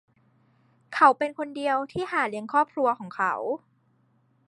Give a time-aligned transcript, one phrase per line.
[0.95, 3.33] เขาเป็นคนเดียวที่หาเลี้ยงครอบครัวของเขา